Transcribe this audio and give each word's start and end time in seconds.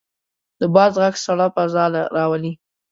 د 0.59 0.61
باد 0.75 0.91
غږ 1.01 1.15
سړه 1.25 1.47
فضا 1.55 1.83
راولي. 2.15 2.53